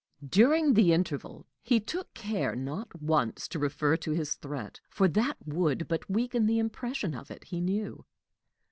[0.27, 5.37] During the interval, he took care not once to refer to his threat, for that
[5.45, 8.03] would but weaken the impression of it, he knew.